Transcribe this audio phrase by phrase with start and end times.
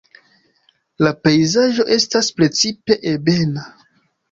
[1.07, 3.71] La pejzaĝo estas precipe ebena.